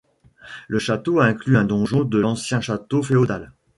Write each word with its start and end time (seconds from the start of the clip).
Le 0.67 0.79
château 0.79 1.19
inclut 1.19 1.57
un 1.57 1.63
donjon 1.63 2.03
de 2.03 2.17
l'ancien 2.17 2.59
château 2.59 3.03
féodal. 3.03 3.53